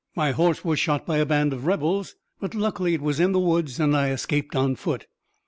My 0.15 0.31
horse 0.31 0.65
was 0.65 0.79
shot 0.79 1.05
by 1.05 1.19
a 1.19 1.27
band 1.27 1.53
of 1.53 1.67
rebels, 1.67 2.15
but 2.39 2.55
luckily 2.55 2.95
it 2.95 3.01
was 3.03 3.19
in 3.19 3.33
the 3.33 3.39
woods 3.39 3.79
and 3.79 3.95
I 3.95 4.09
escaped 4.09 4.55
on 4.55 4.75
foot." 4.75 5.05